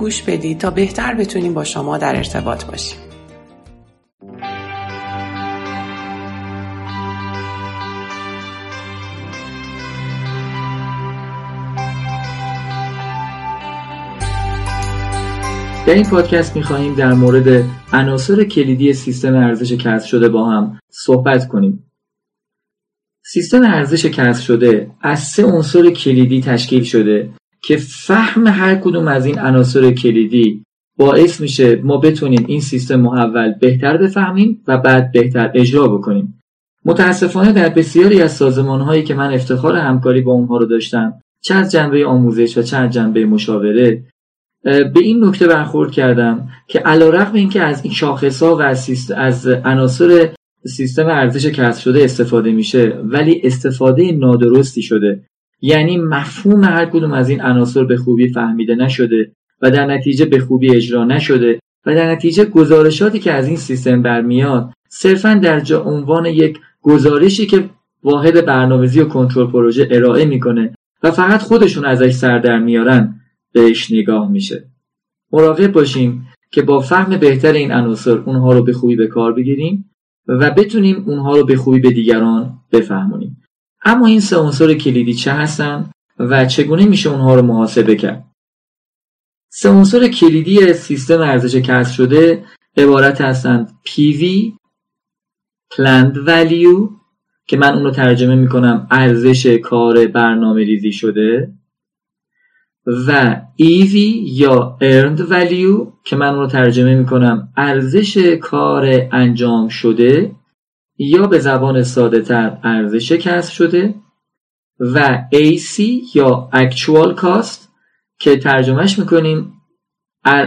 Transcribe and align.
گوش 0.00 0.22
بدید 0.22 0.58
تا 0.58 0.70
بهتر 0.70 1.14
بتونیم 1.14 1.54
با 1.54 1.64
شما 1.64 1.98
در 1.98 2.16
ارتباط 2.16 2.64
باشیم. 2.64 2.98
در 15.86 15.94
این 15.94 16.04
پادکست 16.04 16.56
می‌خواهیم 16.56 16.94
در 16.94 17.12
مورد 17.12 17.64
عناصر 17.92 18.44
کلیدی 18.44 18.92
سیستم 18.92 19.34
ارزش 19.34 19.72
کسب 19.72 20.06
شده 20.06 20.28
با 20.28 20.50
هم 20.50 20.78
صحبت 20.90 21.48
کنیم. 21.48 21.92
سیستم 23.24 23.62
ارزش 23.62 24.06
کسب 24.06 24.42
شده 24.42 24.90
از 25.00 25.20
سه 25.20 25.44
عنصر 25.44 25.90
کلیدی 25.90 26.40
تشکیل 26.40 26.84
شده 26.84 27.30
که 27.62 27.76
فهم 27.76 28.46
هر 28.46 28.74
کدوم 28.74 29.08
از 29.08 29.26
این 29.26 29.38
عناصر 29.38 29.90
کلیدی 29.90 30.64
باعث 30.98 31.40
میشه 31.40 31.76
ما 31.76 31.96
بتونیم 31.96 32.44
این 32.48 32.60
سیستم 32.60 33.06
اول 33.06 33.52
بهتر 33.52 33.96
بفهمیم 33.96 34.62
و 34.66 34.78
بعد 34.78 35.12
بهتر 35.12 35.50
اجرا 35.54 35.88
بکنیم. 35.88 36.40
متاسفانه 36.84 37.52
در 37.52 37.68
بسیاری 37.68 38.22
از 38.22 38.32
سازمان 38.32 38.80
هایی 38.80 39.02
که 39.02 39.14
من 39.14 39.34
افتخار 39.34 39.76
همکاری 39.76 40.20
با 40.20 40.32
اونها 40.32 40.56
رو 40.56 40.66
داشتم 40.66 41.12
چه 41.42 41.54
از 41.54 41.72
جنبه 41.72 42.06
آموزش 42.06 42.58
و 42.58 42.62
چه 42.62 42.76
از 42.76 42.90
جنبه 42.90 43.26
مشاوره 43.26 44.04
به 44.64 45.00
این 45.00 45.24
نکته 45.24 45.46
برخورد 45.46 45.92
کردم 45.92 46.48
که 46.68 46.78
علیرغم 46.78 47.34
اینکه 47.34 47.62
از 47.62 47.84
این 47.84 47.92
شاخص 47.92 48.42
ها 48.42 48.56
و 48.56 48.62
از, 49.16 49.46
عناصر 49.46 50.34
سیستم 50.66 51.06
ارزش 51.06 51.46
کسب 51.46 51.80
شده 51.80 52.04
استفاده 52.04 52.52
میشه 52.52 53.00
ولی 53.04 53.40
استفاده 53.44 54.12
نادرستی 54.12 54.82
شده 54.82 55.24
یعنی 55.60 55.98
مفهوم 55.98 56.64
هر 56.64 56.86
کدوم 56.86 57.12
از 57.12 57.28
این 57.28 57.40
عناصر 57.40 57.84
به 57.84 57.96
خوبی 57.96 58.28
فهمیده 58.28 58.74
نشده 58.74 59.32
و 59.62 59.70
در 59.70 59.86
نتیجه 59.86 60.24
به 60.24 60.38
خوبی 60.38 60.76
اجرا 60.76 61.04
نشده 61.04 61.60
و 61.86 61.94
در 61.94 62.10
نتیجه 62.10 62.44
گزارشاتی 62.44 63.18
که 63.18 63.32
از 63.32 63.46
این 63.48 63.56
سیستم 63.56 64.02
برمیاد 64.02 64.70
صرفا 64.88 65.34
در 65.34 65.60
جا 65.60 65.82
عنوان 65.82 66.26
یک 66.26 66.58
گزارشی 66.82 67.46
که 67.46 67.70
واحد 68.02 68.46
برنامه‌ریزی 68.46 69.00
و 69.00 69.04
کنترل 69.04 69.46
پروژه 69.46 69.88
ارائه 69.90 70.24
می‌کنه 70.24 70.74
و 71.02 71.10
فقط 71.10 71.42
خودشون 71.42 71.84
ازش 71.84 72.10
سر 72.10 72.38
در 72.38 72.58
میارن 72.58 73.20
بهش 73.52 73.92
نگاه 73.92 74.30
میشه. 74.30 74.64
مراقب 75.32 75.72
باشیم 75.72 76.26
که 76.52 76.62
با 76.62 76.80
فهم 76.80 77.16
بهتر 77.16 77.52
این 77.52 77.72
عناصر 77.72 78.18
اونها 78.18 78.52
رو 78.52 78.62
به 78.62 78.72
خوبی 78.72 78.96
به 78.96 79.06
کار 79.06 79.32
بگیریم 79.32 79.90
و 80.26 80.50
بتونیم 80.50 81.04
اونها 81.06 81.36
رو 81.36 81.44
به 81.44 81.56
خوبی 81.56 81.80
به 81.80 81.90
دیگران 81.90 82.58
بفهمونیم. 82.72 83.39
اما 83.84 84.06
این 84.06 84.20
سه 84.20 84.36
عنصر 84.36 84.74
کلیدی 84.74 85.14
چه 85.14 85.32
هستن 85.32 85.90
و 86.18 86.46
چگونه 86.46 86.84
میشه 86.84 87.10
اونها 87.10 87.34
رو 87.34 87.42
محاسبه 87.42 87.96
کرد؟ 87.96 88.24
سه 89.48 89.68
عنصر 89.68 90.08
کلیدی 90.08 90.72
سیستم 90.72 91.20
ارزش 91.20 91.56
کسب 91.56 91.92
شده 91.92 92.44
عبارت 92.76 93.20
هستند 93.20 93.78
PV 93.86 94.52
Planned 95.74 96.16
Value 96.26 96.90
که 97.46 97.56
من 97.56 97.74
اون 97.74 97.84
رو 97.84 97.90
ترجمه 97.90 98.34
می‌کنم 98.34 98.88
ارزش 98.90 99.46
کار 99.46 100.06
برنامه 100.06 100.64
ریزی 100.64 100.92
شده 100.92 101.52
و 102.86 103.40
EV 103.60 103.94
یا 104.24 104.78
Earned 104.80 105.20
Value 105.20 105.86
که 106.04 106.16
من 106.16 106.34
رو 106.34 106.46
ترجمه 106.46 106.94
می‌کنم 106.94 107.52
ارزش 107.56 108.16
کار 108.42 109.08
انجام 109.12 109.68
شده. 109.68 110.36
یا 111.02 111.26
به 111.26 111.38
زبان 111.38 111.82
ساده 111.82 112.20
تر 112.20 112.58
ارزش 112.62 113.12
کسب 113.12 113.52
شده 113.52 113.94
و 114.80 115.24
AC 115.32 115.80
یا 116.14 116.50
Actual 116.52 117.16
Cost 117.20 117.58
که 118.18 118.36
ترجمهش 118.36 118.98
می‌کنیم 118.98 119.52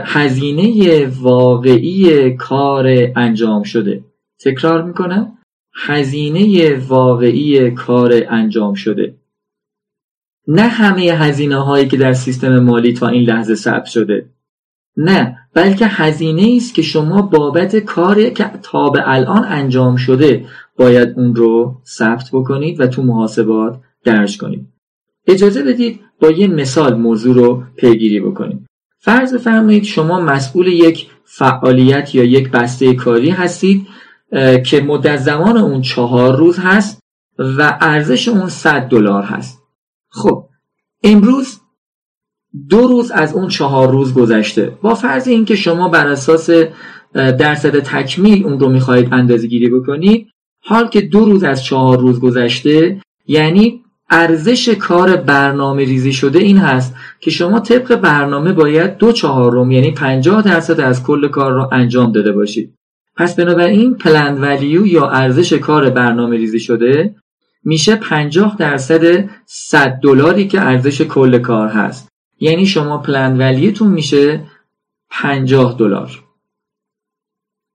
هزینه 0.05 1.07
واقعی 1.21 2.31
کار 2.35 2.87
انجام 3.15 3.63
شده. 3.63 4.03
تکرار 4.39 4.83
می‌کنم. 4.83 5.37
هزینه 5.75 6.75
واقعی 6.87 7.71
کار 7.71 8.13
انجام 8.29 8.73
شده. 8.73 9.17
نه 10.47 10.61
همه 10.61 11.01
هزینه 11.01 11.55
هایی 11.55 11.87
که 11.87 11.97
در 11.97 12.13
سیستم 12.13 12.59
مالی 12.59 12.93
تا 12.93 13.07
این 13.07 13.23
لحظه 13.23 13.55
ثبت 13.55 13.85
شده. 13.85 14.32
نه 14.97 15.37
بلکه 15.53 15.87
هزینه 15.87 16.53
است 16.57 16.73
که 16.73 16.81
شما 16.81 17.21
بابت 17.21 17.75
کاری 17.75 18.31
که 18.31 18.51
تا 18.63 18.89
به 18.89 19.03
الان 19.05 19.45
انجام 19.45 19.95
شده 19.95 20.45
باید 20.77 21.09
اون 21.15 21.35
رو 21.35 21.81
ثبت 21.85 22.29
بکنید 22.33 22.81
و 22.81 22.87
تو 22.87 23.03
محاسبات 23.03 23.79
درج 24.03 24.37
کنید. 24.37 24.67
اجازه 25.27 25.63
بدید 25.63 25.99
با 26.19 26.31
یه 26.31 26.47
مثال 26.47 26.97
موضوع 26.97 27.35
رو 27.35 27.63
پیگیری 27.77 28.19
بکنیم. 28.19 28.65
فرض 28.99 29.33
بفرمایید 29.33 29.83
شما 29.83 30.21
مسئول 30.21 30.67
یک 30.67 31.09
فعالیت 31.23 32.15
یا 32.15 32.23
یک 32.23 32.51
بسته 32.51 32.93
کاری 32.93 33.29
هستید 33.29 33.87
که 34.65 34.81
مدت 34.81 35.17
زمان 35.17 35.57
اون 35.57 35.81
چهار 35.81 36.35
روز 36.35 36.59
هست 36.59 36.99
و 37.39 37.77
ارزش 37.81 38.27
اون 38.27 38.49
100 38.49 38.81
دلار 38.81 39.23
هست. 39.23 39.63
خب 40.09 40.45
امروز 41.03 41.59
دو 42.69 42.87
روز 42.87 43.11
از 43.11 43.33
اون 43.33 43.47
چهار 43.47 43.91
روز 43.91 44.13
گذشته. 44.13 44.77
با 44.81 44.95
فرض 44.95 45.27
اینکه 45.27 45.55
شما 45.55 45.89
بر 45.89 46.07
اساس 46.07 46.49
درصد 47.13 47.79
تکمیل 47.79 48.45
اون 48.45 48.59
رو 48.59 48.69
می‌خواهید 48.69 49.07
اندازه 49.11 49.47
گیری 49.47 49.69
بکنید 49.69 50.27
حال 50.65 50.87
که 50.87 51.01
دو 51.01 51.25
روز 51.25 51.43
از 51.43 51.63
چهار 51.63 51.99
روز 51.99 52.19
گذشته 52.19 53.01
یعنی 53.27 53.83
ارزش 54.09 54.69
کار 54.69 55.15
برنامه 55.15 55.85
ریزی 55.85 56.13
شده 56.13 56.39
این 56.39 56.57
هست 56.57 56.95
که 57.19 57.31
شما 57.31 57.59
طبق 57.59 57.95
برنامه 57.95 58.53
باید 58.53 58.97
دو 58.97 59.11
چهارم 59.11 59.71
یعنی 59.71 59.91
50 59.91 60.41
درصد 60.41 60.79
از 60.79 61.03
کل 61.03 61.27
کار 61.27 61.51
را 61.51 61.69
انجام 61.71 62.11
داده 62.11 62.31
باشید. 62.31 62.73
پس 63.17 63.35
بنابراین 63.35 63.93
پلند 63.93 64.41
ولیو 64.41 64.87
یا 64.87 65.09
ارزش 65.09 65.53
کار 65.53 65.89
برنامه 65.89 66.37
ریزی 66.37 66.59
شده 66.59 67.15
میشه 67.63 67.95
50 67.95 68.55
درصد 68.59 69.29
100 69.45 69.99
دلاری 70.01 70.47
که 70.47 70.61
ارزش 70.61 71.01
کل 71.01 71.37
کار 71.37 71.67
هست. 71.67 72.12
یعنی 72.43 72.65
شما 72.65 72.97
پلن 72.97 73.37
ولیتون 73.37 73.87
میشه 73.87 74.45
50 75.09 75.75
دلار. 75.79 76.23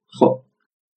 خب. 0.06 0.40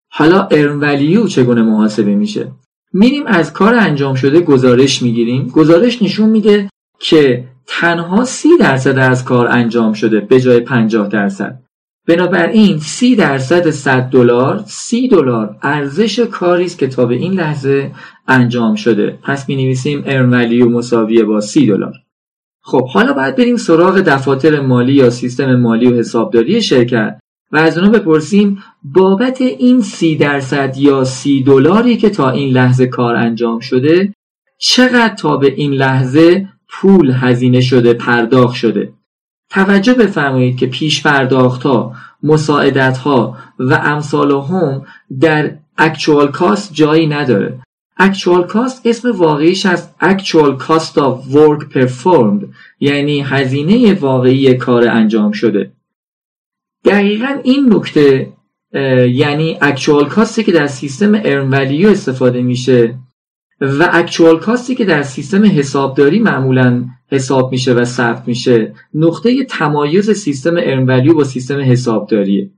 حالا 0.10 0.48
ارن 0.52 0.80
ولیو 0.80 1.28
چگونه 1.28 1.62
محاسبه 1.62 2.16
میشه؟ 2.16 2.52
میریم 2.94 3.28
از 3.28 3.54
کار 3.54 3.76
انجام 3.76 4.16
شده 4.16 4.40
گزارش 4.40 5.02
می‌گیریم. 5.02 5.48
گزارش 5.48 6.02
نشون 6.02 6.30
میده 6.30 6.70
که 7.00 7.48
تنها 7.68 8.26
30 8.26 8.50
درصد 8.60 8.98
از 8.98 9.26
کار 9.26 9.48
انجام 9.48 9.94
شده 9.94 10.20
به 10.20 10.42
جای 10.42 10.60
50 10.60 11.08
درصد. 11.08 11.64
بنابراین 12.08 12.80
30 12.80 13.16
درصد 13.16 13.70
100 13.70 14.02
دلار 14.02 14.64
30 14.68 15.08
دلار 15.08 15.58
ارزش 15.62 16.20
کاری 16.20 16.66
است 16.66 16.78
که 16.78 16.88
تا 16.88 17.06
به 17.06 17.16
این 17.16 17.34
لحظه 17.34 17.92
انجام 18.28 18.76
شده. 18.76 19.20
پس 19.24 19.50
می 19.50 19.56
نویسیم 19.56 20.04
ارن 20.06 20.30
ولیو 20.30 20.70
مساویه 20.70 21.24
با 21.24 21.42
30 21.42 21.68
دلار. 21.68 21.94
خب 22.64 22.88
حالا 22.88 23.14
باید 23.14 23.36
بریم 23.36 23.58
سراغ 23.58 24.00
دفاتر 24.00 24.62
مالی 24.62 24.94
یا 24.94 25.10
سیستم 25.10 25.56
مالی 25.56 25.88
و 25.88 26.00
حسابداری 26.00 26.62
شرکت 26.62 27.20
و 27.52 27.58
از 27.58 27.78
اونها 27.78 27.92
بپرسیم 27.92 28.64
بابت 28.84 29.42
این 29.42 29.82
30 29.82 30.16
درصد 30.16 30.78
یا 30.78 31.04
30 31.04 31.44
دلاری 31.44 31.98
که 31.98 32.10
تا 32.10 32.30
این 32.30 32.54
لحظه 32.54 32.88
کار 32.88 33.16
انجام 33.16 33.60
شده 33.60 34.14
چقدر 34.58 35.16
تا 35.16 35.38
به 35.38 35.54
این 35.54 35.74
لحظه 35.74 36.48
پول 36.70 37.12
هزینه 37.12 37.62
شده 37.62 37.94
پرداخت 37.94 38.56
شده؟ 38.56 38.94
توجه 39.50 39.94
بفرمایید 39.94 40.58
که 40.58 40.68
پیش 40.68 41.04
پرداخت 41.04 41.64
ها 41.64 41.96
مساعدت 42.24 42.98
ها 42.98 43.38
و 43.60 43.74
امثال 43.74 44.32
هم 44.32 44.86
در 45.20 45.58
actual 45.80 46.32
cost 46.32 46.72
جایی 46.72 47.08
نداره. 47.08 47.60
Actual 48.08 48.52
cost 48.54 48.82
اسم 48.86 49.12
واقعیش 49.12 49.66
از 49.66 49.90
actual 50.02 50.60
cost 50.68 50.96
of 50.96 51.34
work 51.34 51.74
performed 51.74 52.46
یعنی 52.80 53.22
هزینه 53.22 53.94
واقعی 53.94 54.54
کار 54.54 54.88
انجام 54.88 55.32
شده. 55.32 55.72
دقیقا 56.86 57.38
این 57.44 57.74
نکته 57.74 58.34
یعنی 59.14 59.60
actual 59.62 60.10
cost 60.10 60.40
که 60.40 60.52
در 60.52 60.68
سیستم 60.68 61.22
earn 61.22 61.54
value 61.54 61.86
استفاده 61.86 62.42
میشه 62.42 62.96
و 63.62 63.90
اکچوال 63.92 64.40
کاستی 64.40 64.76
که 64.76 64.86
در 64.86 65.02
سیستم 65.02 65.46
حسابداری 65.46 66.20
معمولا 66.20 66.86
حساب 67.12 67.52
میشه 67.52 67.74
و 67.74 67.86
ثبت 67.86 68.28
میشه 68.28 68.74
نقطه 68.94 69.46
تمایز 69.46 70.12
سیستم 70.12 70.54
ارن 70.58 71.14
با 71.14 71.24
سیستم 71.24 71.60
حسابداریه. 71.60 72.52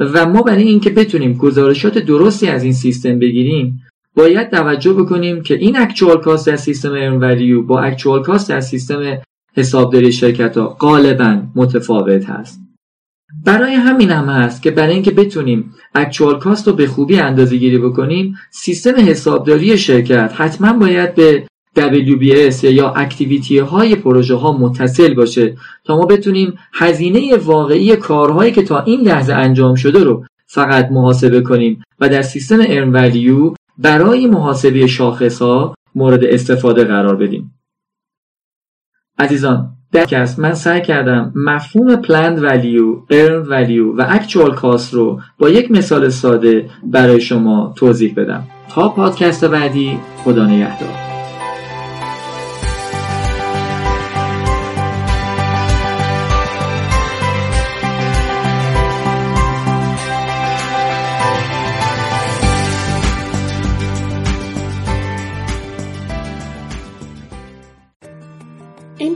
و 0.00 0.26
ما 0.26 0.42
برای 0.42 0.62
اینکه 0.62 0.90
بتونیم 0.90 1.32
گزارشات 1.32 1.98
درستی 1.98 2.46
از 2.46 2.64
این 2.64 2.72
سیستم 2.72 3.18
بگیریم 3.18 3.82
باید 4.16 4.50
توجه 4.50 4.92
بکنیم 4.92 5.42
که 5.42 5.54
این 5.54 5.76
اکچوال 5.76 6.20
کاست 6.20 6.46
در 6.46 6.56
سیستم 6.56 6.92
ارن 6.92 7.16
ولیو 7.16 7.62
با 7.62 7.80
اکچوال 7.80 8.22
کاست 8.22 8.48
در 8.48 8.60
سیستم 8.60 9.18
حسابداری 9.56 10.12
شرکت 10.12 10.56
ها 10.56 10.68
غالبا 10.68 11.42
متفاوت 11.54 12.24
هست. 12.24 12.60
برای 13.44 13.74
همین 13.74 14.10
هم 14.10 14.28
هست 14.28 14.62
که 14.62 14.70
برای 14.70 14.94
اینکه 14.94 15.10
بتونیم 15.10 15.74
اکچوال 15.94 16.38
کاست 16.38 16.68
رو 16.68 16.72
به 16.72 16.86
خوبی 16.86 17.16
اندازه 17.18 17.56
گیری 17.56 17.78
بکنیم 17.78 18.36
سیستم 18.50 18.94
حسابداری 18.96 19.78
شرکت 19.78 20.32
حتما 20.36 20.72
باید 20.72 21.14
به 21.14 21.46
WBS 21.76 22.64
یا 22.64 22.90
اکتیویتی 22.90 23.58
های 23.58 23.96
پروژه 23.96 24.34
ها 24.34 24.58
متصل 24.58 25.14
باشه 25.14 25.56
تا 25.84 25.96
ما 25.96 26.06
بتونیم 26.06 26.54
هزینه 26.72 27.36
واقعی 27.36 27.96
کارهایی 27.96 28.52
که 28.52 28.62
تا 28.62 28.80
این 28.80 29.00
لحظه 29.00 29.32
انجام 29.32 29.74
شده 29.74 30.04
رو 30.04 30.24
فقط 30.46 30.88
محاسبه 30.90 31.40
کنیم 31.40 31.82
و 32.00 32.08
در 32.08 32.22
سیستم 32.22 32.58
ارن 32.60 32.92
ولیو 32.92 33.54
برای 33.78 34.26
محاسبه 34.26 34.86
شاخص 34.86 35.42
ها 35.42 35.74
مورد 35.94 36.24
استفاده 36.24 36.84
قرار 36.84 37.16
بدیم. 37.16 37.54
عزیزان 39.18 39.70
در 39.92 40.28
من 40.38 40.54
سعی 40.54 40.82
کردم 40.82 41.32
مفهوم 41.36 41.96
پلند 41.96 42.42
ولیو، 42.42 42.96
ارن 43.10 43.42
ولیو 43.48 43.96
و 43.96 44.04
اکچوال 44.08 44.54
کاست 44.54 44.94
رو 44.94 45.20
با 45.38 45.48
یک 45.48 45.70
مثال 45.70 46.08
ساده 46.08 46.70
برای 46.82 47.20
شما 47.20 47.72
توضیح 47.76 48.14
بدم. 48.14 48.46
تا 48.68 48.88
پادکست 48.88 49.44
بعدی 49.44 49.98
خدا 50.24 50.46
نگهدار. 50.46 51.13